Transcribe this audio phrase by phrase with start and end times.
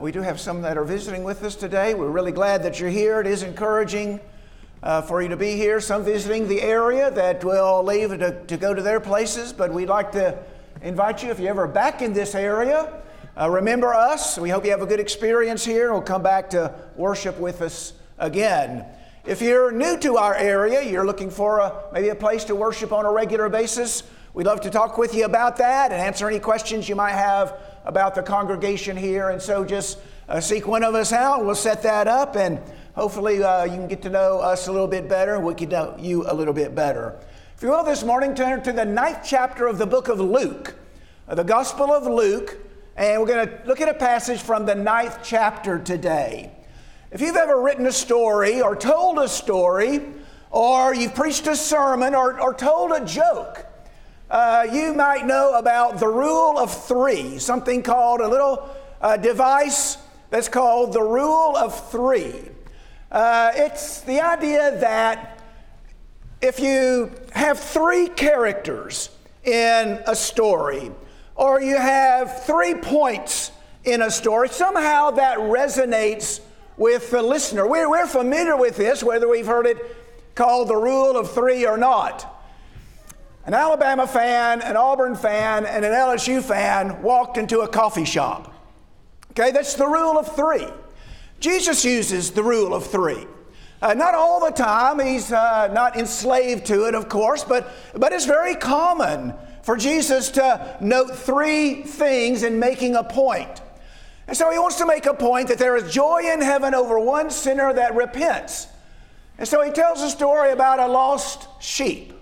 [0.00, 1.94] We do have some that are visiting with us today.
[1.94, 3.20] We're really glad that you're here.
[3.20, 4.20] It is encouraging
[4.82, 5.80] uh, for you to be here.
[5.80, 9.88] Some visiting the area that will leave to, to go to their places, but we'd
[9.88, 10.38] like to
[10.82, 12.92] invite you if you're ever back in this area.
[13.40, 14.38] Uh, remember us.
[14.38, 17.62] We hope you have a good experience here and will come back to worship with
[17.62, 18.84] us again.
[19.24, 22.92] If you're new to our area, you're looking for a, maybe a place to worship
[22.92, 24.02] on a regular basis,
[24.34, 27.58] we'd love to talk with you about that and answer any questions you might have
[27.86, 29.30] about the congregation here.
[29.30, 29.98] And so just
[30.28, 31.44] uh, seek one of us out.
[31.44, 32.60] We'll set that up, and
[32.94, 35.38] hopefully uh, you can get to know us a little bit better.
[35.38, 37.18] We can know you a little bit better.
[37.56, 40.74] If you will, this morning, turn to the ninth chapter of the book of Luke,
[41.28, 42.58] uh, the Gospel of Luke,
[42.96, 46.50] and we're going to look at a passage from the ninth chapter today.
[47.12, 50.02] If you've ever written a story or told a story,
[50.50, 53.65] or you've preached a sermon or, or told a joke,
[54.30, 58.68] uh, you might know about the rule of three, something called a little
[59.00, 59.98] uh, device
[60.30, 62.34] that's called the rule of three.
[63.10, 65.40] Uh, it's the idea that
[66.42, 69.10] if you have three characters
[69.44, 70.90] in a story,
[71.36, 73.52] or you have three points
[73.84, 76.40] in a story, somehow that resonates
[76.76, 77.66] with the listener.
[77.66, 79.78] We're, we're familiar with this, whether we've heard it
[80.34, 82.35] called the rule of three or not.
[83.46, 88.52] An Alabama fan, an Auburn fan, and an LSU fan walked into a coffee shop.
[89.30, 90.66] Okay, that's the rule of three.
[91.38, 93.24] Jesus uses the rule of three.
[93.80, 98.12] Uh, not all the time, he's uh, not enslaved to it, of course, but, but
[98.12, 103.62] it's very common for Jesus to note three things in making a point.
[104.26, 106.98] And so he wants to make a point that there is joy in heaven over
[106.98, 108.66] one sinner that repents.
[109.38, 112.12] And so he tells a story about a lost sheep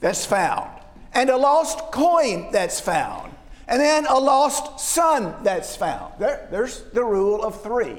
[0.00, 0.70] that's found,
[1.12, 3.32] and a lost coin that's found,
[3.68, 6.14] and then a lost son that's found.
[6.18, 7.98] There, there's the rule of three.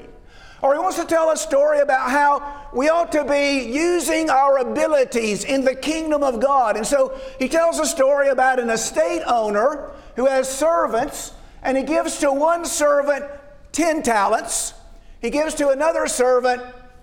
[0.60, 4.58] Or he wants to tell a story about how we ought to be using our
[4.58, 6.76] abilities in the kingdom of God.
[6.76, 11.32] And so he tells a story about an estate owner who has servants,
[11.62, 13.24] and he gives to one servant
[13.70, 14.74] 10 talents,
[15.20, 16.62] he gives to another servant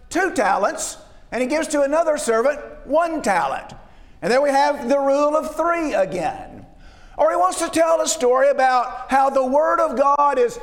[0.09, 0.97] two talents,
[1.31, 3.73] and he gives to another servant one talent.
[4.21, 6.65] And then we have the rule of three again.
[7.17, 10.59] Or he wants to tell a story about how the Word of God is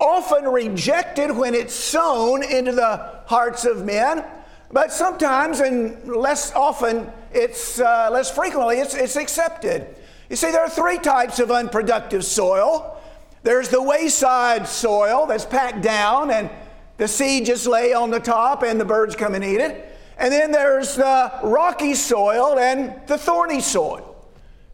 [0.00, 4.24] often rejected when it's sown into the hearts of men,
[4.72, 9.86] but sometimes and less often, it's uh, less frequently, it's, it's accepted.
[10.28, 13.00] You see, there are three types of unproductive soil.
[13.44, 16.50] There's the wayside soil that's packed down and
[16.96, 19.93] the seed just lay on the top and the birds come and eat it.
[20.18, 24.28] And then there's the rocky soil and the thorny soil.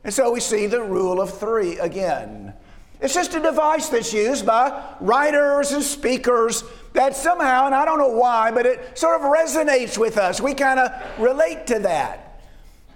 [0.05, 2.55] And so we see the rule of three again.
[3.01, 7.99] It's just a device that's used by writers and speakers that somehow, and I don't
[7.99, 10.41] know why, but it sort of resonates with us.
[10.41, 12.43] We kind of relate to that.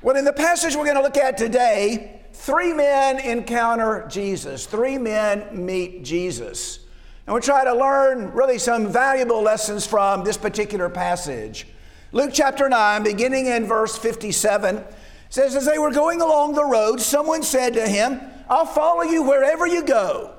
[0.03, 4.66] Well, in the passage we're going to look at today, three men encounter Jesus.
[4.66, 6.81] Three men meet Jesus.
[7.27, 11.66] And we'll try to learn really some valuable lessons from this particular passage.
[12.14, 14.84] Luke chapter 9, beginning in verse 57,
[15.30, 19.25] says, As they were going along the road, someone said to him, I'll follow you
[19.25, 20.32] wherever you go.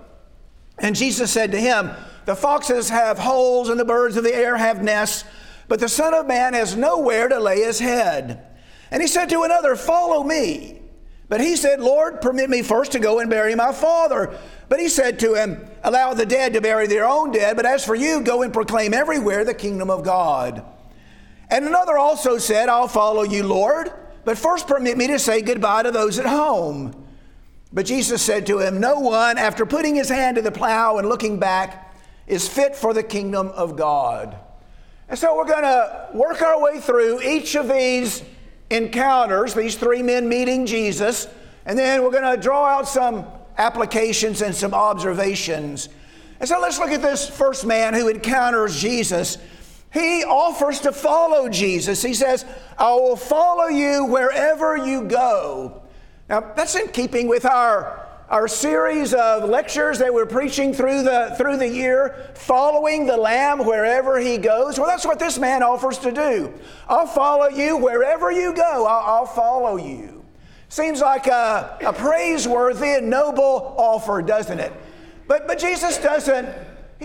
[0.79, 1.91] And Jesus said to him,
[2.23, 5.25] The foxes have holes and the birds of the air have nests,
[5.67, 8.45] but the Son of Man has nowhere to lay his head.
[8.89, 10.79] And he said to another, Follow me.
[11.27, 14.33] But he said, Lord, permit me first to go and bury my father.
[14.69, 17.83] But he said to him, Allow the dead to bury their own dead, but as
[17.83, 20.63] for you, go and proclaim everywhere the kingdom of God.
[21.49, 23.91] And another also said, I'll follow you, Lord,
[24.23, 27.05] but first permit me to say goodbye to those at home.
[27.71, 31.07] But Jesus said to him, No one, after putting his hand to the plow and
[31.07, 31.93] looking back,
[32.25, 34.37] is fit for the kingdom of God.
[35.07, 38.23] And so we're going to work our way through each of these
[38.69, 41.27] encounters, these three men meeting Jesus,
[41.65, 43.25] and then we're going to draw out some
[43.57, 45.89] applications and some observations.
[46.39, 49.37] And so let's look at this first man who encounters Jesus
[49.95, 52.01] he offers to follow Jesus.
[52.01, 52.43] He says,
[52.77, 55.81] I will follow you wherever you go.
[56.27, 61.33] Now, that's in keeping with our, our series of lectures that we're preaching through the,
[61.37, 64.77] through the year, following the Lamb wherever he goes.
[64.77, 66.53] Well, that's what this man offers to do.
[66.89, 70.25] I'll follow you wherever you go, I'll, I'll follow you.
[70.67, 74.73] Seems like a, a praiseworthy and noble offer, doesn't it?
[75.25, 76.53] But, but Jesus doesn't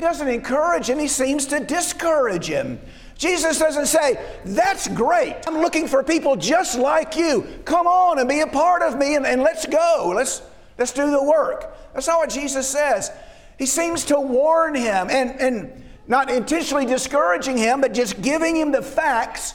[0.01, 2.81] he doesn't encourage him, he seems to discourage him.
[3.19, 5.37] Jesus doesn't say, That's great.
[5.47, 7.47] I'm looking for people just like you.
[7.67, 10.15] Come on and be a part of me and, and let's go.
[10.17, 10.41] Let's,
[10.79, 11.77] let's do the work.
[11.93, 13.13] That's not what Jesus says.
[13.59, 18.73] He seems to warn him and, and not intentionally discouraging him, but just giving him
[18.73, 19.53] the facts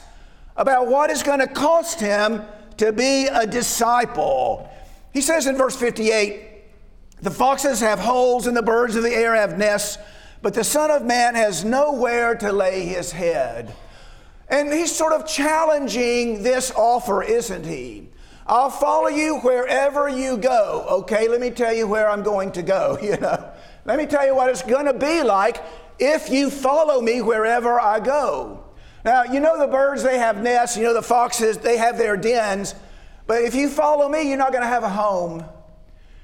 [0.56, 2.42] about what is going to cost him
[2.76, 4.70] to be a disciple.
[5.12, 6.40] He says in verse 58
[7.20, 9.98] The foxes have holes and the birds of the air have nests,
[10.42, 13.74] but the Son of Man has nowhere to lay his head.
[14.48, 18.08] And he's sort of challenging this offer, isn't he?
[18.46, 20.86] I'll follow you wherever you go.
[20.88, 23.52] Okay, let me tell you where I'm going to go, you know.
[23.84, 25.62] Let me tell you what it's going to be like
[25.98, 28.64] if you follow me wherever I go.
[29.04, 32.16] Now, you know the birds, they have nests, you know the foxes, they have their
[32.16, 32.74] dens.
[33.26, 35.44] But if you follow me, you're not going to have a home.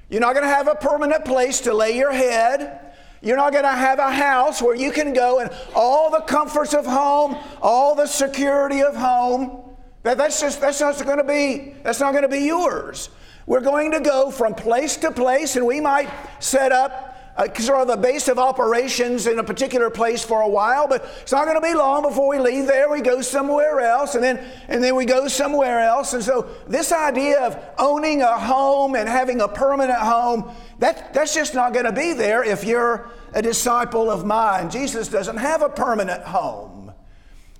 [0.09, 2.79] You're not going to have a permanent place to lay your head.
[3.23, 6.73] You're not going to have a house where you can go and all the comforts
[6.73, 9.61] of home, all the security of home.
[10.03, 13.09] That, that's just that's not going to be that's not going to be yours.
[13.45, 16.09] We're going to go from place to place, and we might
[16.39, 17.02] set up
[17.35, 21.03] uh, sort of the base of operations in a particular place for a while, but
[21.21, 22.89] it's not going to be long before we leave there.
[22.91, 26.13] We go somewhere else, and then and then we go somewhere else.
[26.13, 31.33] And so this idea of owning a home and having a permanent home, that, that's
[31.33, 34.69] just not going to be there if you're a disciple of mine.
[34.69, 36.91] Jesus doesn't have a permanent home.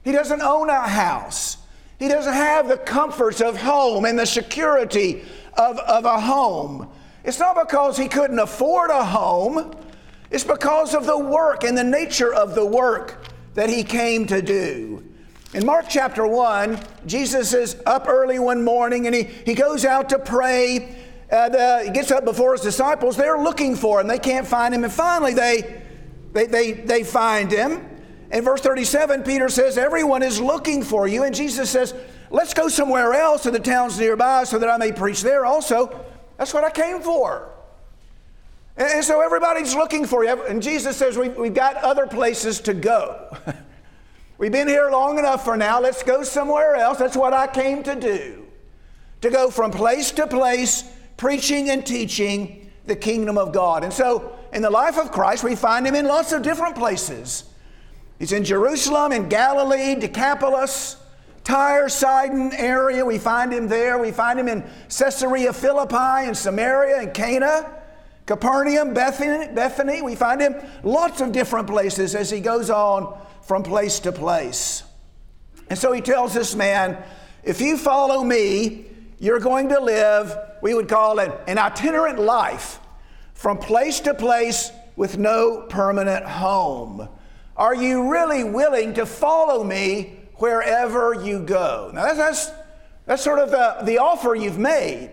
[0.04, 1.58] He doesn't own a house.
[1.98, 5.24] He doesn't have the comforts of home and the security
[5.58, 6.90] of, of a home.
[7.24, 9.74] It's not because he couldn't afford a home,
[10.30, 14.42] it's because of the work and the nature of the work that he came to
[14.42, 15.04] do.
[15.54, 20.10] In Mark chapter 1, Jesus is up early one morning and he, he goes out
[20.10, 20.98] to pray.
[21.32, 23.16] Uh, the, he gets up before his disciples.
[23.16, 24.08] They're looking for him.
[24.08, 24.84] They can't find him.
[24.84, 25.84] And finally, they,
[26.32, 27.88] they, they, they find him.
[28.32, 31.24] In verse 37, Peter says, Everyone is looking for you.
[31.24, 31.94] And Jesus says,
[32.32, 36.04] Let's go somewhere else to the towns nearby so that I may preach there also.
[36.38, 37.50] That's what I came for.
[38.76, 40.44] And, so everybody's looking for you.
[40.46, 43.36] And Jesus says, We've, we've got other places to go.
[44.38, 45.80] We've been here long enough for now.
[45.80, 46.98] Let's go somewhere else.
[46.98, 48.46] That's what I came to do.
[49.22, 50.84] To go from place to place,
[51.18, 53.84] preaching and teaching the kingdom of God.
[53.84, 57.46] And so in the life of Christ, we find him in lots of different places.
[58.20, 60.98] He's in Jerusalem, in Galilee, Decapolis,
[61.44, 63.06] Tyre, Sidon area.
[63.06, 63.98] We find him there.
[63.98, 67.70] We find him in Caesarea Philippi, in Samaria, in Cana,
[68.26, 70.02] Capernaum, Bethany, Bethany.
[70.02, 74.84] We find him lots of different places as he goes on from place to place.
[75.70, 77.02] And so he tells this man,
[77.44, 78.86] if you follow me,
[79.20, 82.80] you're going to live, we would call it an itinerant life
[83.34, 87.10] from place to place with no permanent home.
[87.58, 91.90] Are you really willing to follow me wherever you go?
[91.94, 92.52] Now, that's, that's,
[93.06, 95.12] that's sort of the, the offer you've made.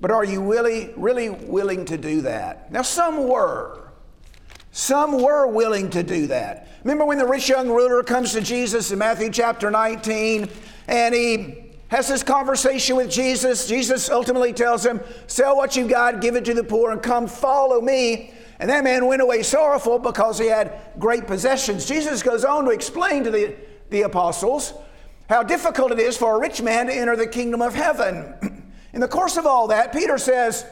[0.00, 2.72] But are you really, really willing to do that?
[2.72, 3.90] Now, some were.
[4.72, 6.68] Some were willing to do that.
[6.84, 10.48] Remember when the rich young ruler comes to Jesus in Matthew chapter 19
[10.88, 13.68] and he has this conversation with Jesus.
[13.68, 17.26] Jesus ultimately tells him, Sell what you've got, give it to the poor, and come
[17.26, 18.32] follow me.
[18.58, 21.84] And that man went away sorrowful because he had great possessions.
[21.84, 23.54] Jesus goes on to explain to the,
[23.90, 24.72] the apostles
[25.28, 28.72] how difficult it is for a rich man to enter the kingdom of heaven.
[28.92, 30.64] In the course of all that, Peter says,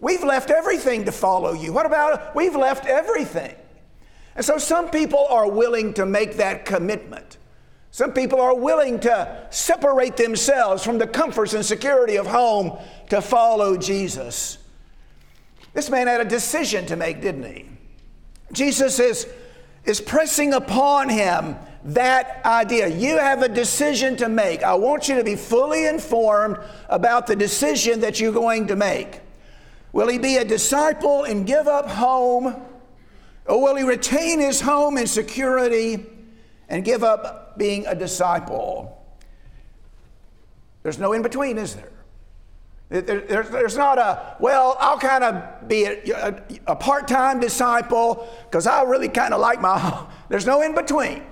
[0.00, 1.72] We've left everything to follow you.
[1.72, 3.54] What about we've left everything?
[4.36, 7.38] And so some people are willing to make that commitment.
[7.90, 12.78] Some people are willing to separate themselves from the comforts and security of home
[13.10, 14.58] to follow Jesus.
[15.74, 17.68] This man had a decision to make, didn't he?
[18.52, 19.26] Jesus is,
[19.84, 22.88] is pressing upon him that idea.
[22.88, 24.62] You have a decision to make.
[24.62, 26.58] I want you to be fully informed
[26.88, 29.20] about the decision that you're going to make.
[29.92, 32.56] Will he be a disciple and give up home?
[33.46, 36.04] Or will he retain his home and security
[36.68, 38.94] and give up being a disciple.
[40.82, 41.92] There's no in between, is there?
[42.90, 48.82] There's not a, well, I'll kind of be a, a part time disciple because I
[48.82, 50.08] really kind of like my, home.
[50.28, 51.22] there's no in between.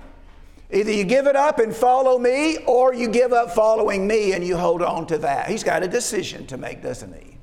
[0.71, 4.45] Either you give it up and follow me, or you give up following me and
[4.45, 5.49] you hold on to that.
[5.49, 7.37] He's got a decision to make, doesn't he?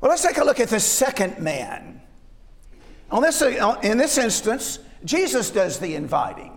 [0.00, 2.00] Well, let's take a look at the second man.
[3.10, 6.56] On this, uh, in this instance, Jesus does the inviting.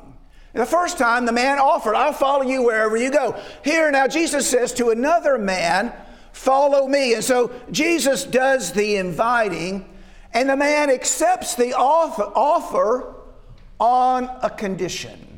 [0.54, 3.40] The first time the man offered, I'll follow you wherever you go.
[3.64, 5.94] Here now, Jesus says to another man,
[6.34, 7.14] Follow me.
[7.14, 9.88] And so Jesus does the inviting,
[10.34, 13.14] and the man accepts the offer
[13.80, 15.33] on a condition.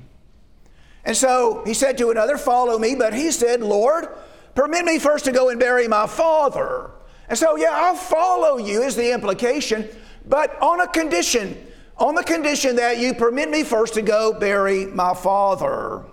[1.05, 2.95] And so he said to another, Follow me.
[2.95, 4.07] But he said, Lord,
[4.55, 6.91] permit me first to go and bury my father.
[7.29, 9.87] And so, yeah, I'll follow you, is the implication.
[10.27, 11.55] but on a condition,
[11.97, 16.03] on the condition that you permit me first to go bury my father.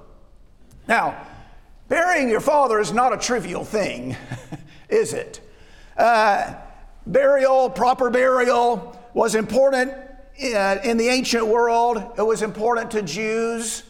[0.86, 1.26] Now,
[1.88, 4.16] burying your father is not a trivial thing,
[4.88, 5.40] is it?
[5.96, 6.54] Uh,
[7.06, 9.92] burial, proper burial, was important
[10.38, 12.02] in the ancient world.
[12.16, 13.82] It was important to Jews.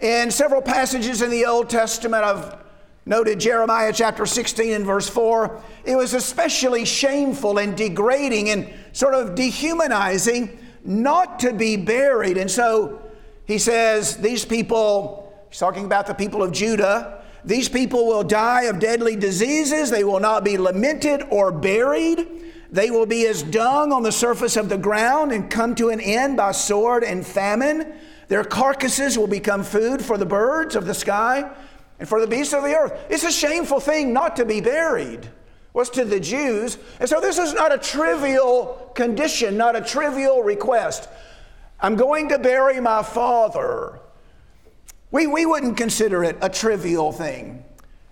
[0.00, 2.56] In several passages in the Old Testament, I've
[3.04, 5.60] noted Jeremiah chapter 16 and verse 4.
[5.84, 12.36] It was especially shameful and degrading and sort of dehumanizing not to be buried.
[12.36, 13.02] And so
[13.44, 18.64] he says, These people, he's talking about the people of Judah, these people will die
[18.64, 19.90] of deadly diseases.
[19.90, 22.28] They will not be lamented or buried.
[22.70, 26.00] They will be as dung on the surface of the ground and come to an
[26.00, 27.94] end by sword and famine.
[28.28, 31.50] Their carcasses will become food for the birds of the sky
[31.98, 32.98] and for the beasts of the earth.
[33.08, 35.28] It's a shameful thing not to be buried,
[35.72, 36.78] was to the Jews.
[37.00, 41.08] And so this is not a trivial condition, not a trivial request.
[41.80, 43.98] I'm going to bury my father.
[45.10, 47.64] We, we wouldn't consider it a trivial thing.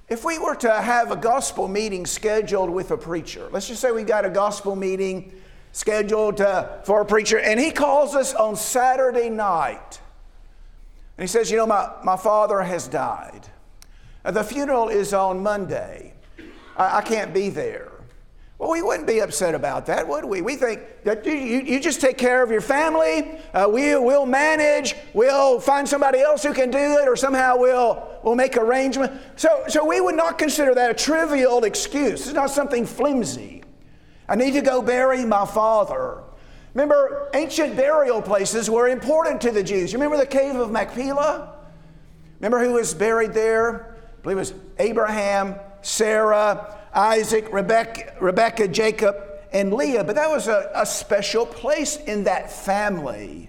[0.08, 3.90] If we were to have a gospel meeting scheduled with a preacher, let's just say
[3.90, 5.32] we got a gospel meeting
[5.72, 10.00] scheduled uh, for a preacher, and he calls us on Saturday night.
[11.18, 13.48] And he says, You know, my, my father has died.
[14.24, 16.12] Uh, the funeral is on Monday.
[16.76, 17.92] I, I can't be there.
[18.58, 20.40] Well, we wouldn't be upset about that, would we?
[20.40, 24.94] We think that you, you just take care of your family, uh, we, we'll manage,
[25.12, 29.12] we'll find somebody else who can do it, or somehow we'll, we'll make arrangement.
[29.36, 32.22] So, so we would not consider that a trivial excuse.
[32.22, 33.62] It's not something flimsy.
[34.26, 36.22] I need to go bury my father.
[36.76, 39.94] Remember, ancient burial places were important to the Jews.
[39.94, 41.54] You remember the cave of Machpelah?
[42.38, 43.96] Remember who was buried there?
[44.18, 49.16] I believe it was Abraham, Sarah, Isaac, Rebecca, Rebecca, Jacob,
[49.54, 53.48] and Leah, but that was a, a special place in that family.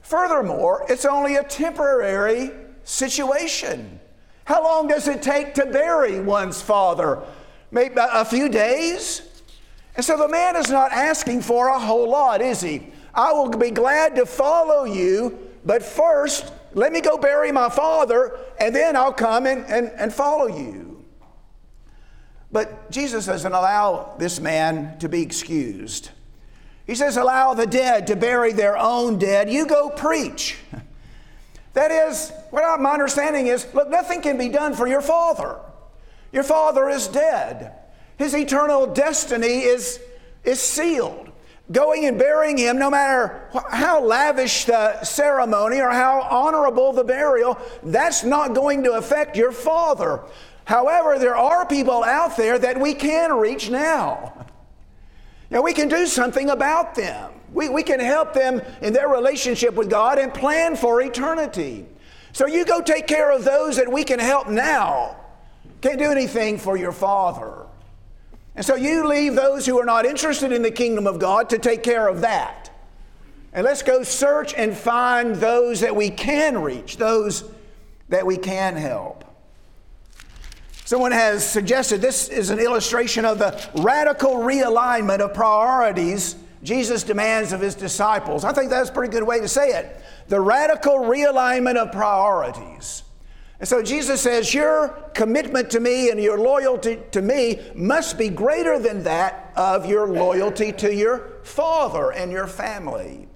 [0.00, 2.52] Furthermore, it's only a temporary
[2.84, 3.98] situation.
[4.44, 7.24] How long does it take to bury one's father?
[7.72, 9.37] Maybe a few days?
[9.98, 12.86] And so the man is not asking for a whole lot, is he?
[13.12, 18.38] I will be glad to follow you, but first, let me go bury my father,
[18.60, 21.04] and then I'll come and, and, and follow you.
[22.52, 26.10] But Jesus doesn't allow this man to be excused.
[26.86, 29.50] He says, Allow the dead to bury their own dead.
[29.50, 30.58] You go preach.
[31.74, 35.60] That is, what I, my understanding is look, nothing can be done for your father.
[36.32, 37.77] Your father is dead,
[38.18, 40.00] his eternal destiny is,
[40.44, 41.30] is sealed.
[41.70, 47.58] Going and burying him, no matter how lavish the ceremony or how honorable the burial,
[47.82, 50.22] that's not going to affect your father.
[50.64, 54.46] However, there are people out there that we can reach now.
[55.50, 57.32] Now, we can do something about them.
[57.52, 61.86] We, we can help them in their relationship with God and plan for eternity.
[62.32, 65.16] So you go take care of those that we can help now.
[65.80, 67.67] Can't do anything for your Father.
[68.58, 71.58] And so you leave those who are not interested in the kingdom of God to
[71.58, 72.76] take care of that.
[73.52, 77.44] And let's go search and find those that we can reach, those
[78.08, 79.24] that we can help.
[80.84, 86.34] Someone has suggested this is an illustration of the radical realignment of priorities
[86.64, 88.44] Jesus demands of his disciples.
[88.44, 90.02] I think that's a pretty good way to say it.
[90.26, 93.04] The radical realignment of priorities.
[93.60, 98.28] And so Jesus says, Your commitment to me and your loyalty to me must be
[98.28, 103.28] greater than that of your loyalty to your father and your family.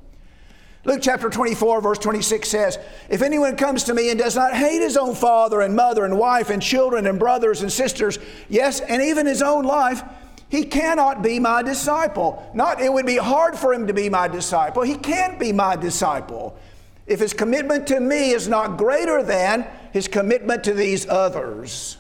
[0.85, 4.81] Luke chapter 24, verse 26 says, If anyone comes to me and does not hate
[4.81, 9.01] his own father and mother and wife and children and brothers and sisters, yes, and
[9.01, 10.03] even his own life,
[10.49, 12.51] he cannot be my disciple.
[12.53, 14.83] Not, it would be hard for him to be my disciple.
[14.83, 16.59] He can't be my disciple
[17.07, 21.97] if his commitment to me is not greater than his commitment to these others.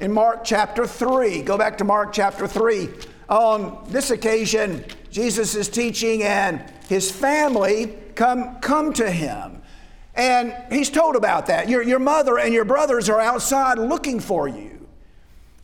[0.00, 2.88] In Mark chapter 3, go back to Mark chapter 3.
[3.28, 9.62] On this occasion, Jesus is teaching, and his family come, come to him.
[10.14, 11.68] And he's told about that.
[11.68, 14.86] Your, your mother and your brothers are outside looking for you.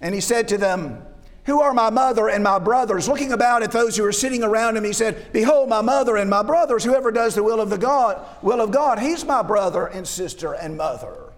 [0.00, 1.02] And he said to them,
[1.44, 3.08] Who are my mother and my brothers?
[3.08, 6.30] Looking about at those who are sitting around him, he said, Behold, my mother and
[6.30, 6.84] my brothers.
[6.84, 10.52] Whoever does the will of the God, will of God, he's my brother and sister
[10.54, 11.32] and mother.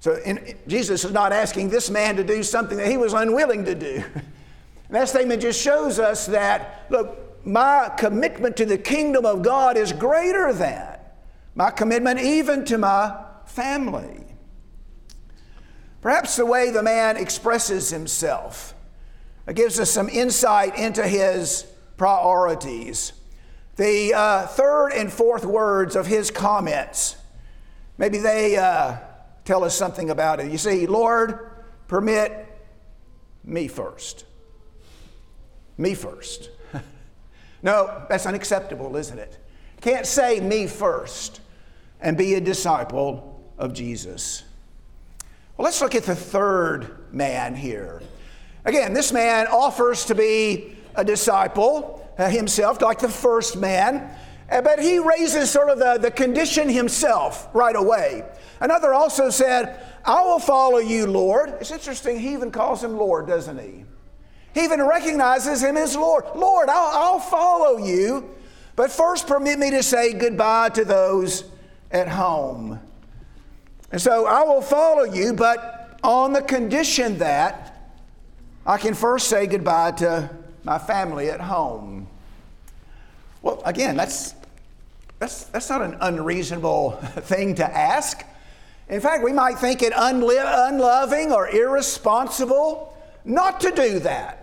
[0.00, 3.64] So in, Jesus is not asking this man to do something that he was unwilling
[3.66, 4.02] to do.
[4.14, 4.24] And
[4.90, 9.92] that statement just shows us that, look, my commitment to the kingdom of God is
[9.92, 10.98] greater than
[11.54, 14.24] my commitment even to my family.
[16.00, 18.74] Perhaps the way the man expresses himself
[19.54, 23.12] gives us some insight into his priorities.
[23.76, 27.16] The uh, third and fourth words of his comments,
[27.96, 28.96] maybe they uh,
[29.44, 30.50] tell us something about it.
[30.50, 31.50] You see, Lord,
[31.86, 32.46] permit
[33.44, 34.24] me first.
[35.78, 36.50] Me first.
[37.62, 39.38] no, that's unacceptable, isn't it?
[39.80, 41.40] Can't say me first
[42.00, 44.44] and be a disciple of Jesus.
[45.56, 48.02] Well, let's look at the third man here.
[48.68, 54.14] Again, this man offers to be a disciple uh, himself, like the first man,
[54.50, 58.26] uh, but he raises sort of the, the condition himself right away.
[58.60, 61.54] Another also said, I will follow you, Lord.
[61.62, 63.86] It's interesting, he even calls him Lord, doesn't he?
[64.52, 66.24] He even recognizes him as Lord.
[66.34, 68.28] Lord, I'll, I'll follow you,
[68.76, 71.44] but first permit me to say goodbye to those
[71.90, 72.78] at home.
[73.92, 77.76] And so I will follow you, but on the condition that
[78.66, 80.30] I can first say goodbye to
[80.64, 82.06] my family at home.
[83.42, 84.34] Well, again, that's,
[85.18, 88.24] that's, that's not an unreasonable thing to ask.
[88.88, 94.38] In fact, we might think it unloving or irresponsible not to do that.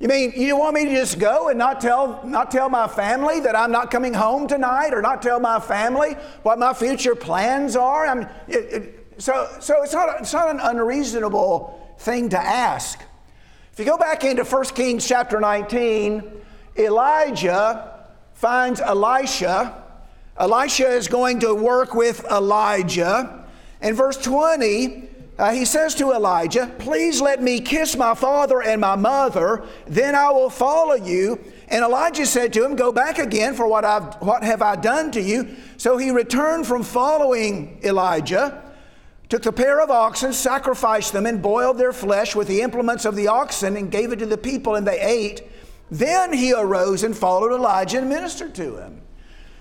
[0.00, 3.40] You mean you want me to just go and not tell, not tell my family
[3.40, 7.76] that I'm not coming home tonight or not tell my family what my future plans
[7.76, 8.28] are?
[8.48, 13.00] It, it, so, so it's, not, it's not an unreasonable thing to ask.
[13.74, 16.22] If you go back into 1 Kings chapter 19,
[16.78, 19.82] Elijah finds Elisha.
[20.38, 23.44] Elisha is going to work with Elijah.
[23.82, 25.08] In verse 20,
[25.40, 30.14] uh, he says to Elijah, Please let me kiss my father and my mother, then
[30.14, 31.40] I will follow you.
[31.66, 35.10] And Elijah said to him, Go back again, for what, I've, what have I done
[35.10, 35.56] to you?
[35.78, 38.62] So he returned from following Elijah,
[39.28, 43.16] took a pair of oxen, sacrificed them, and boiled their flesh with the implements of
[43.16, 45.42] the oxen, and gave it to the people, and they ate.
[45.90, 49.00] Then he arose and followed Elijah and ministered to him.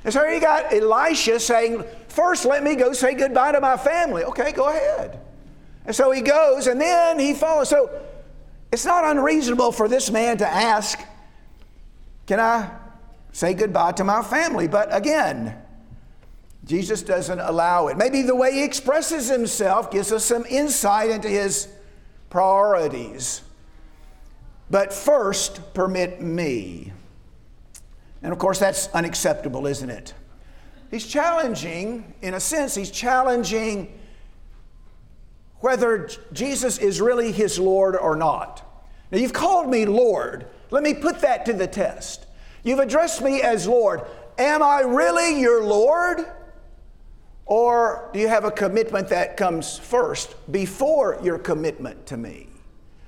[0.03, 4.23] And so you got Elisha saying, First, let me go say goodbye to my family.
[4.23, 5.19] Okay, go ahead.
[5.85, 7.69] And so he goes and then he follows.
[7.69, 7.89] So
[8.71, 10.99] it's not unreasonable for this man to ask,
[12.27, 12.69] Can I
[13.31, 14.67] say goodbye to my family?
[14.67, 15.55] But again,
[16.65, 17.97] Jesus doesn't allow it.
[17.97, 21.67] Maybe the way he expresses himself gives us some insight into his
[22.29, 23.41] priorities.
[24.69, 26.93] But first, permit me.
[28.21, 30.13] And of course, that's unacceptable, isn't it?
[30.89, 33.99] He's challenging, in a sense, he's challenging
[35.59, 38.63] whether Jesus is really his Lord or not.
[39.11, 40.47] Now, you've called me Lord.
[40.71, 42.25] Let me put that to the test.
[42.63, 44.01] You've addressed me as Lord.
[44.37, 46.25] Am I really your Lord?
[47.45, 52.47] Or do you have a commitment that comes first before your commitment to me?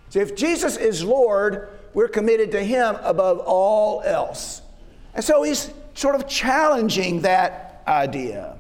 [0.10, 4.62] So, if Jesus is Lord, we're committed to him above all else.
[5.14, 8.60] And so he's sort of challenging that idea.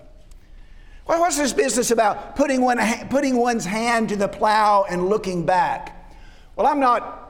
[1.05, 5.45] Well, what's this business about putting, one, putting one's hand to the plow and looking
[5.45, 6.15] back?
[6.55, 7.21] Well, I'm not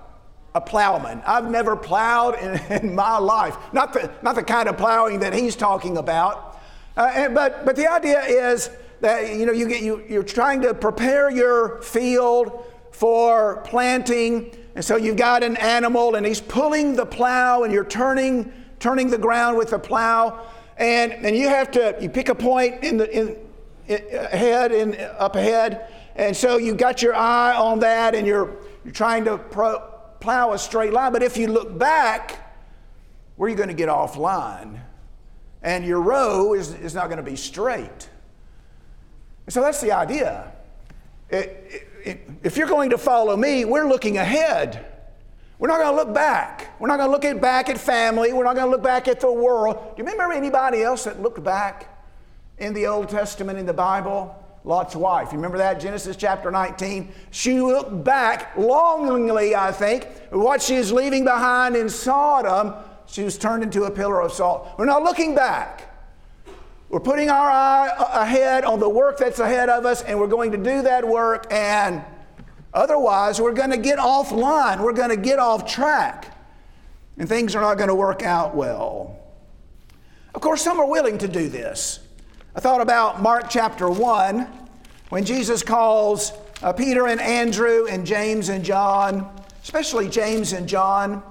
[0.53, 1.21] a plowman.
[1.25, 3.57] I've never plowed in, in my life.
[3.73, 6.54] Not the, not the kind of plowing that he's talking about.
[6.97, 8.69] Uh, and, but, but the idea is
[9.01, 14.55] that you know, you get, you, you're trying to prepare your field for planting.
[14.75, 19.09] And so you've got an animal and he's pulling the plow and you're turning, turning
[19.09, 20.47] the ground with the plow.
[20.77, 23.37] And, and you have to, you pick a point in the, in,
[23.87, 25.91] ahead and up ahead.
[26.15, 29.79] And so you've got your eye on that and you're, you're trying to pro,
[30.19, 31.11] plow a straight line.
[31.11, 32.55] But if you look back,
[33.35, 34.81] where are you going to get off line?
[35.65, 38.09] And your row is, is not going to be straight.
[39.49, 40.53] So that's the idea.
[41.29, 44.85] It, it, if you're going to follow me, we're looking ahead.
[45.59, 46.79] We're not going to look back.
[46.79, 48.31] We're not going to look at back at family.
[48.31, 49.75] We're not going to look back at the world.
[49.75, 51.91] Do you remember anybody else that looked back?
[52.57, 54.41] in the Old Testament in the Bible?
[54.63, 55.31] Lot's wife.
[55.31, 55.79] You remember that?
[55.79, 57.11] Genesis chapter 19.
[57.29, 62.73] She looked back longingly, I think, what she is leaving behind in Sodom.
[63.07, 64.67] She was turned into a pillar of salt.
[64.77, 65.91] We're not looking back.
[66.89, 70.51] We're putting our eye ahead on the work that's ahead of us, and we're going
[70.51, 72.03] to do that work, and
[72.73, 74.81] otherwise, we're going to get offline.
[74.81, 76.37] We're going to get off track,
[77.17, 79.19] and things are not going to work out well.
[80.33, 81.99] Of course, some are willing to do this.
[82.55, 84.47] I thought about Mark chapter 1
[85.09, 89.29] when Jesus calls uh, Peter and Andrew and James and John,
[89.63, 91.23] especially James and John.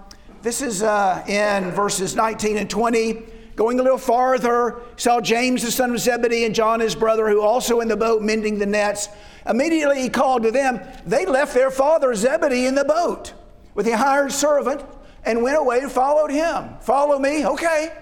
[0.44, 3.22] This is uh, in verses 19 and 20.
[3.56, 7.40] Going a little farther, saw James the son of Zebedee and John his brother, who
[7.40, 9.08] also in the boat mending the nets.
[9.48, 10.80] Immediately he called to them.
[11.06, 13.32] They left their father Zebedee in the boat
[13.74, 14.84] with a hired servant
[15.24, 16.76] and went away and followed him.
[16.82, 17.46] Follow me?
[17.46, 17.96] Okay.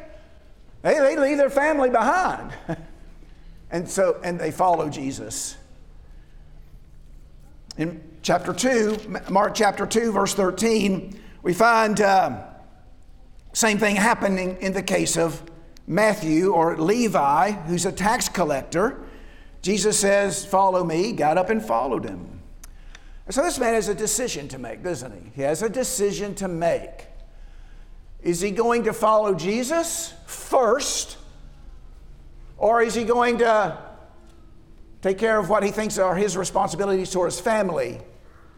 [0.83, 2.51] They, they leave their family behind.
[3.71, 5.57] and so, and they follow Jesus.
[7.79, 12.45] In chapter 2, Mark chapter 2, verse 13, we find uh,
[13.53, 15.43] same thing happening in the case of
[15.87, 19.05] Matthew or Levi, who's a tax collector.
[19.61, 22.41] Jesus says, Follow me, got up and followed him.
[23.31, 25.31] So this man has a decision to make, doesn't he?
[25.37, 27.07] He has a decision to make.
[28.21, 31.19] Is he going to follow Jesus first,
[32.57, 33.79] or is he going to
[35.03, 38.01] take care of what he thinks are his responsibilities to his family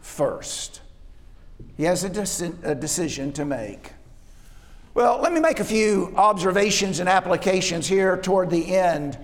[0.01, 0.81] first?
[1.77, 3.91] He has a, a decision to make.
[4.93, 9.17] Well, let me make a few observations and applications here toward the end.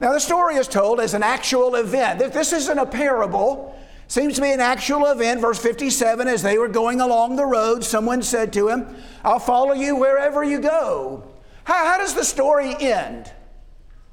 [0.00, 2.18] Now, the story is told as an actual event.
[2.18, 3.78] This isn't a parable.
[4.08, 5.42] Seems to be an actual event.
[5.42, 9.72] Verse 57 as they were going along the road, someone said to him, I'll follow
[9.72, 11.22] you wherever you go.
[11.64, 13.30] How, how does the story end?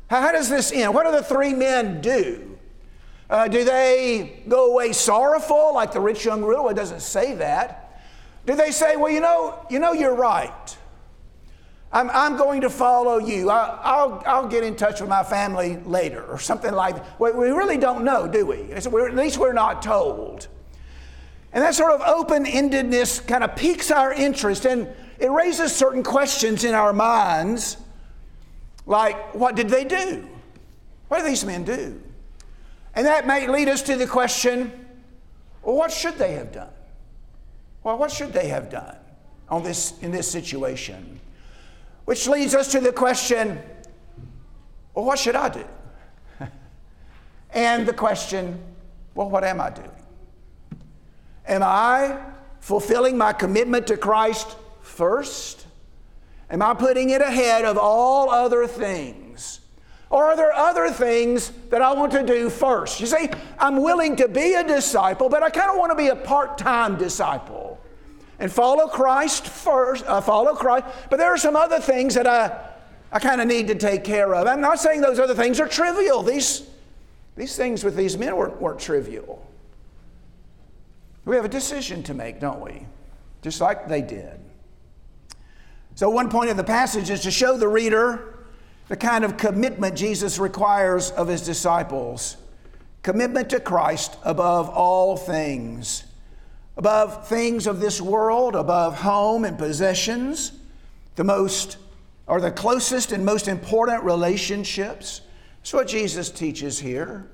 [0.10, 0.93] How, how, does this end?
[0.93, 2.57] What do the three men do?
[3.30, 6.72] Uh, do they go away sorrowful like the rich young ruler?
[6.72, 8.02] It doesn't say that.
[8.46, 10.78] Do they say, well, you know, you know, you're right.
[11.92, 13.50] I'm, I'm going to follow you.
[13.50, 17.20] I, will I'll get in touch with my family later or something like that.
[17.20, 18.72] We, we really don't know, do we?
[18.72, 20.48] At least we're not told.
[21.54, 24.88] And that sort of open endedness kind of piques our interest and
[25.20, 27.78] it raises certain questions in our minds
[28.86, 30.28] like, what did they do?
[31.08, 32.02] What did these men do?
[32.98, 34.86] And that may lead us to the question
[35.62, 36.70] well, what should they have done?
[37.84, 38.98] Well, what should they have done
[39.50, 41.20] on this, in this situation?
[42.06, 43.62] Which leads us to the question
[44.96, 45.64] well, what should I do?
[47.52, 48.60] and the question,
[49.14, 49.92] well, what am I doing?
[51.48, 52.18] Am I
[52.62, 55.68] fulfilling my commitment to Christ first?
[56.50, 59.27] Am I putting it ahead of all other things?
[60.10, 63.00] Or are there other things that I want to do first?
[63.00, 66.08] You see, I'm willing to be a disciple, but I kind of want to be
[66.08, 67.80] a part time disciple
[68.39, 70.86] and follow Christ first, uh, follow Christ.
[71.10, 72.58] But there are some other things that I,
[73.12, 74.48] I kind of need to take care of.
[74.48, 76.24] I'm not saying those other things are trivial.
[76.24, 76.67] These,
[77.36, 79.46] these things with these men weren't, weren't trivial.
[81.26, 82.86] We have a decision to make, don't we?
[83.41, 84.39] Just like they did.
[85.96, 88.37] So, one point of the passage is to show the reader
[88.88, 92.38] the kind of commitment Jesus requires of his disciples
[93.04, 96.04] commitment to Christ above all things
[96.78, 100.52] above things of this world, above home and possessions,
[101.15, 101.78] the most
[102.28, 105.21] or the closest and most important relationships.
[105.60, 107.28] That's what Jesus teaches here.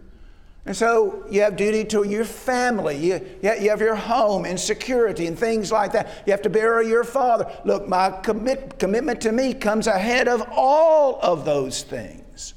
[0.65, 2.95] And so you have duty to your family.
[2.95, 6.23] You, you have your home and security and things like that.
[6.25, 7.51] You have to bury your father.
[7.65, 12.53] Look, my commit, commitment to me comes ahead of all of those things.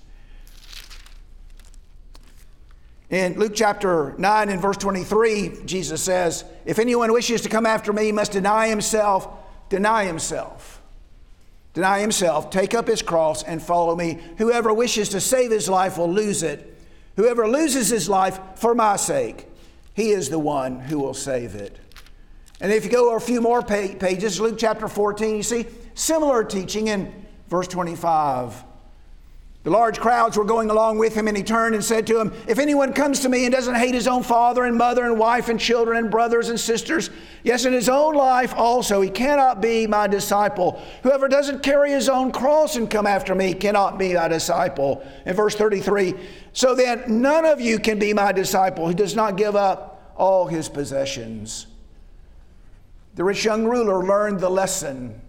[3.10, 7.92] In Luke chapter 9 and verse 23, Jesus says, If anyone wishes to come after
[7.92, 9.28] me, he must deny himself,
[9.68, 10.80] deny himself.
[11.74, 14.18] Deny himself, take up his cross, and follow me.
[14.38, 16.75] Whoever wishes to save his life will lose it.
[17.16, 19.48] Whoever loses his life for my sake,
[19.94, 21.78] he is the one who will save it.
[22.60, 26.88] And if you go a few more pages, Luke chapter 14, you see similar teaching
[26.88, 28.64] in verse 25.
[29.66, 32.32] The large crowds were going along with him, and he turned and said to him,
[32.46, 35.48] If anyone comes to me and doesn't hate his own father and mother and wife
[35.48, 37.10] and children and brothers and sisters,
[37.42, 40.80] yes, in his own life also, he cannot be my disciple.
[41.02, 45.04] Whoever doesn't carry his own cross and come after me cannot be my disciple.
[45.24, 46.14] In verse 33,
[46.52, 50.46] so then none of you can be my disciple who does not give up all
[50.46, 51.66] his possessions.
[53.16, 55.20] The rich young ruler learned the lesson.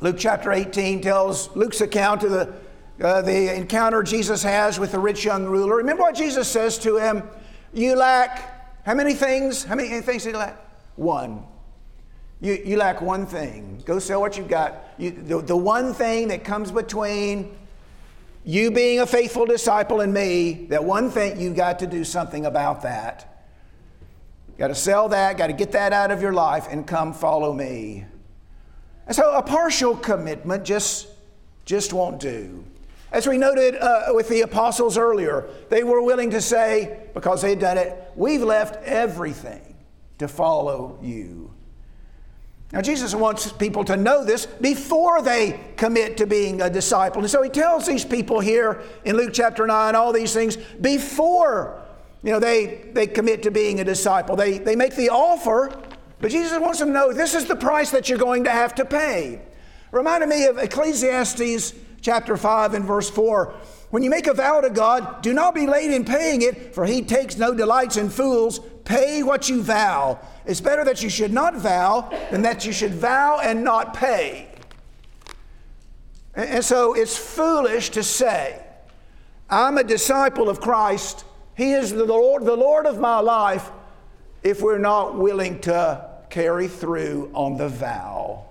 [0.00, 2.52] Luke chapter 18 tells Luke's account of the
[3.00, 5.76] uh, the encounter Jesus has with the rich young ruler.
[5.76, 7.22] Remember what Jesus says to him?
[7.72, 8.52] You lack
[8.84, 9.64] how many things?
[9.64, 10.56] How many things did he lack?
[10.96, 11.44] One.
[12.40, 13.80] You, you lack one thing.
[13.84, 14.74] Go sell what you've got.
[14.98, 17.56] You, the, the one thing that comes between
[18.44, 22.44] you being a faithful disciple and me, that one thing, you've got to do something
[22.44, 23.46] about that.
[24.58, 27.52] Got to sell that, got to get that out of your life and come follow
[27.52, 28.04] me.
[29.06, 31.06] And so a partial commitment just,
[31.64, 32.64] just won't do.
[33.12, 37.50] As we noted uh, with the apostles earlier, they were willing to say, because they
[37.50, 39.76] had done it, we've left everything
[40.18, 41.52] to follow you.
[42.72, 47.20] Now, Jesus wants people to know this before they commit to being a disciple.
[47.20, 51.82] And so he tells these people here in Luke chapter 9 all these things before
[52.22, 54.36] you know, they, they commit to being a disciple.
[54.36, 55.76] They, they make the offer,
[56.20, 58.74] But Jesus wants them to know this is the price that you're going to have
[58.76, 59.42] to pay.
[59.90, 63.54] Reminded me of Ecclesiastes chapter 5 and verse 4.
[63.90, 66.84] When you make a vow to God, do not be late in paying it, for
[66.84, 68.60] he takes no delights in fools.
[68.84, 70.18] Pay what you vow.
[70.44, 74.48] It's better that you should not vow than that you should vow and not pay.
[76.34, 78.64] And so it's foolish to say,
[79.48, 81.24] I'm a disciple of Christ.
[81.54, 83.70] He is the Lord, the Lord of my life,
[84.42, 88.46] if we're not willing to carry through on the vow.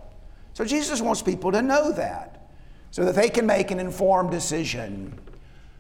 [0.54, 2.31] So Jesus wants people to know that
[2.92, 5.18] so that they can make an informed decision.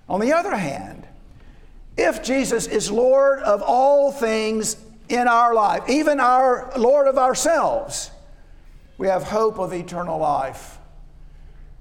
[0.10, 1.08] On the other hand,
[1.97, 4.78] if Jesus is Lord of all things
[5.10, 8.12] in our life, even our Lord of ourselves,
[8.97, 10.78] we have hope of eternal life.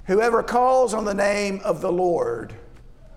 [0.06, 2.54] Whoever calls on the name of the Lord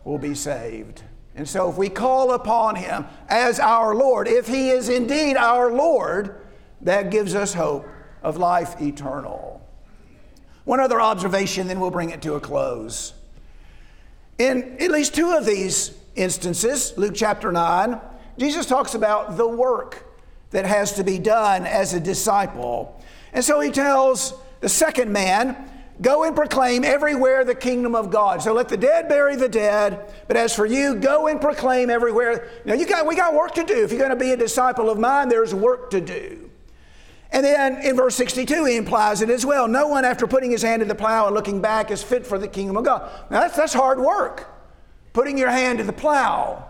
[0.04, 1.02] will be saved.
[1.36, 5.72] And so, if we call upon Him as our Lord, if He is indeed our
[5.72, 6.36] Lord,
[6.82, 7.88] that gives us hope
[8.22, 9.53] of life eternal.
[10.66, 13.14] One other observation, then we'll bring it to a close.
[14.38, 18.00] In at least two of these instances, Luke chapter 9,
[18.38, 20.06] Jesus talks about the work
[20.52, 23.02] that has to be done as a disciple.
[23.34, 25.70] And so he tells the second man,
[26.02, 28.42] Go and proclaim everywhere the kingdom of God.
[28.42, 30.12] So let the dead bury the dead.
[30.28, 32.50] But as for you, go and proclaim everywhere.
[32.66, 33.84] Now you got we got work to do.
[33.84, 36.50] If you're going to be a disciple of mine, there's work to do.
[37.34, 39.68] And then in verse 62, he implies it as well.
[39.68, 42.38] No one, after putting his hand to the plow and looking back, is fit for
[42.38, 43.10] the kingdom of God.
[43.32, 44.48] Now, that's, that's hard work,
[45.14, 46.64] putting your hand to the plow.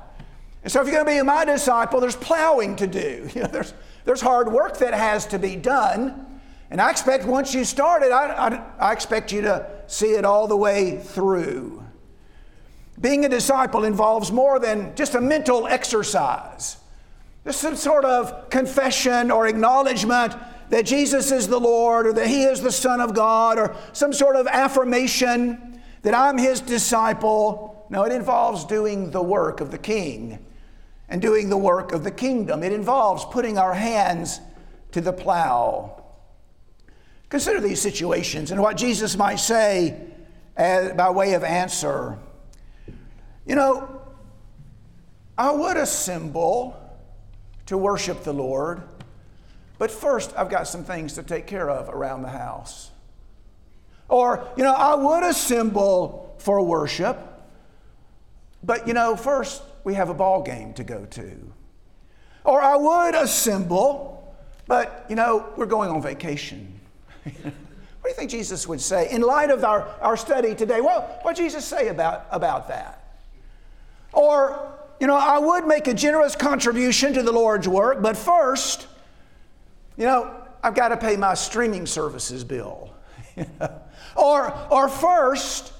[0.63, 3.29] And so, if you're going to be my disciple, there's plowing to do.
[3.35, 3.73] You know, there's,
[4.05, 6.25] there's hard work that has to be done.
[6.71, 10.23] And I expect once you start it, I, I, I expect you to see it
[10.23, 11.83] all the way through.
[13.01, 16.77] Being a disciple involves more than just a mental exercise.
[17.43, 20.33] There's some sort of confession or acknowledgement
[20.69, 24.13] that Jesus is the Lord or that He is the Son of God or some
[24.13, 27.85] sort of affirmation that I'm His disciple.
[27.89, 30.43] No, it involves doing the work of the King
[31.09, 32.63] and doing the work of the kingdom.
[32.63, 34.41] It involves putting our hands
[34.93, 36.03] to the plow.
[37.29, 39.99] Consider these situations and what Jesus might say
[40.55, 42.17] as, by way of answer.
[43.45, 44.01] You know,
[45.37, 46.79] I would assemble
[47.65, 48.83] to worship the Lord
[49.83, 52.89] but first, I've got some things to take care of around the house.
[54.07, 57.19] Or, you know, I would assemble for worship,
[58.63, 61.51] but, you know, first we have a ball game to go to.
[62.45, 64.33] Or I would assemble,
[64.67, 66.79] but, you know, we're going on vacation.
[67.23, 70.79] what do you think Jesus would say in light of our, our study today?
[70.79, 73.17] Well, what did Jesus say about, about that?
[74.13, 78.87] Or, you know, I would make a generous contribution to the Lord's work, but first,
[79.97, 82.93] you know, I've got to pay my streaming services bill.
[84.15, 85.73] or, or first,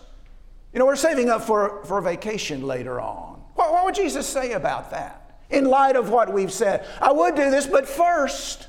[0.74, 3.42] you know, we're saving up for, for a vacation later on.
[3.56, 6.86] What, what would Jesus say about that in light of what we've said?
[7.02, 8.68] I would do this, but first,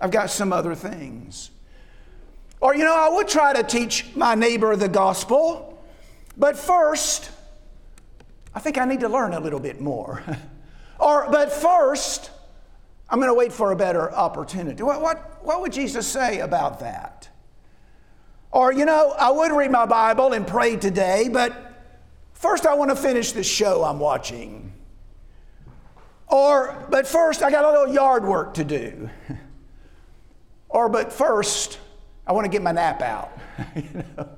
[0.00, 1.50] I've got some other things.
[2.60, 5.82] Or, you know, I would try to teach my neighbor the gospel,
[6.36, 7.30] but first,
[8.54, 10.22] I think I need to learn a little bit more.
[10.98, 12.30] or, but first,
[13.14, 14.82] I'm going to wait for a better opportunity.
[14.82, 17.28] What, what, what would Jesus say about that?
[18.50, 21.54] Or, you know, I would read my Bible and pray today, but
[22.32, 24.72] first I want to finish this show I'm watching.
[26.26, 29.08] Or, but first I got a little yard work to do.
[30.68, 31.78] or, but first
[32.26, 33.38] I want to get my nap out.
[33.76, 34.28] you know?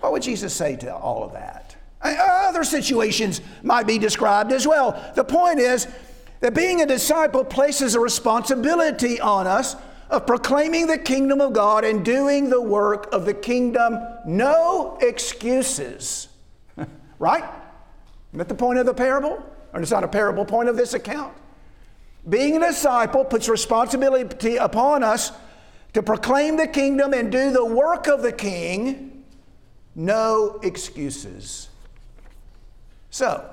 [0.00, 1.76] What would Jesus say to all of that?
[2.00, 5.12] Other situations might be described as well.
[5.14, 5.86] The point is,
[6.40, 9.76] that being a disciple places a responsibility on us
[10.10, 13.98] of proclaiming the kingdom of God and doing the work of the kingdom.
[14.26, 16.28] No excuses.
[17.18, 17.44] right?
[18.30, 19.42] Isn't that the point of the parable?
[19.72, 21.34] Or it's not a parable point of this account?
[22.28, 25.32] Being a disciple puts responsibility upon us
[25.94, 29.24] to proclaim the kingdom and do the work of the king.
[29.94, 31.68] No excuses.
[33.10, 33.48] So,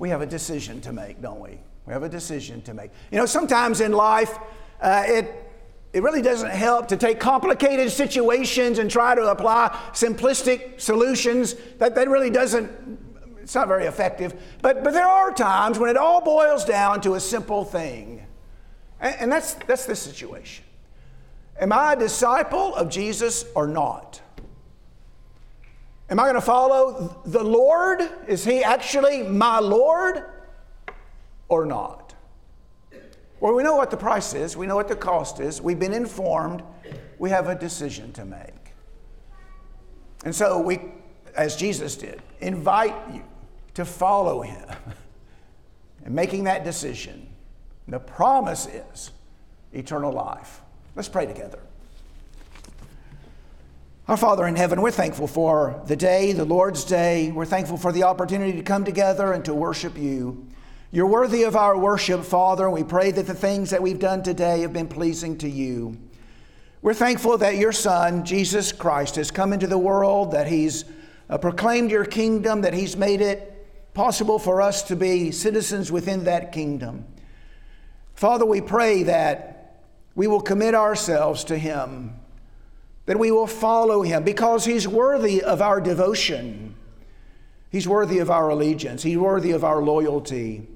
[0.00, 1.58] we have a decision to make, don't we?
[1.86, 2.90] We have a decision to make.
[3.12, 4.38] You know, sometimes in life,
[4.80, 5.52] uh, it,
[5.92, 11.54] it really doesn't help to take complicated situations and try to apply simplistic solutions.
[11.78, 12.70] That, that really doesn't,
[13.42, 14.34] it's not very effective.
[14.62, 18.26] But, but there are times when it all boils down to a simple thing.
[19.00, 20.64] And, and that's, that's this situation.
[21.60, 24.22] Am I a disciple of Jesus or not?
[26.10, 28.02] Am I going to follow the Lord?
[28.26, 30.24] Is He actually my Lord
[31.48, 32.14] or not?
[33.38, 35.94] Well, we know what the price is, we know what the cost is, we've been
[35.94, 36.62] informed,
[37.18, 38.74] we have a decision to make.
[40.24, 40.80] And so we,
[41.34, 43.22] as Jesus did, invite you
[43.74, 44.68] to follow him
[46.04, 47.26] and making that decision.
[47.88, 49.10] The promise is
[49.72, 50.60] eternal life.
[50.94, 51.60] Let's pray together.
[54.10, 57.30] Our Father in heaven, we're thankful for the day, the Lord's day.
[57.30, 60.48] We're thankful for the opportunity to come together and to worship you.
[60.90, 64.24] You're worthy of our worship, Father, and we pray that the things that we've done
[64.24, 65.96] today have been pleasing to you.
[66.82, 70.86] We're thankful that your Son, Jesus Christ, has come into the world, that He's
[71.28, 76.24] uh, proclaimed your kingdom, that He's made it possible for us to be citizens within
[76.24, 77.04] that kingdom.
[78.16, 79.84] Father, we pray that
[80.16, 82.16] we will commit ourselves to Him,
[83.10, 86.76] that we will follow Him because He's worthy of our devotion.
[87.68, 89.02] He's worthy of our allegiance.
[89.02, 90.68] He's worthy of our loyalty.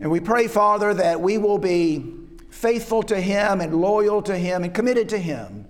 [0.00, 2.02] And we pray, Father, that we will be
[2.48, 5.68] faithful to Him and loyal to Him and committed to Him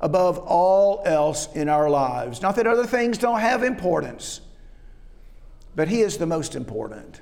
[0.00, 2.42] above all else in our lives.
[2.42, 4.40] Not that other things don't have importance,
[5.76, 7.20] but He is the most important.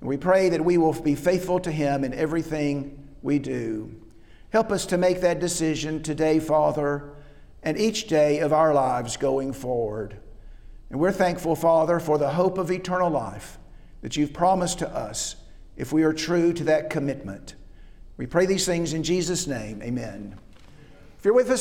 [0.00, 3.94] And we pray that we will be faithful to Him in everything we do.
[4.54, 7.10] Help us to make that decision today, Father,
[7.64, 10.16] and each day of our lives going forward.
[10.90, 13.58] And we're thankful, Father, for the hope of eternal life
[14.00, 15.34] that you've promised to us
[15.76, 17.56] if we are true to that commitment.
[18.16, 19.82] We pray these things in Jesus' name.
[19.82, 20.38] Amen.
[21.18, 21.52] If you're with us,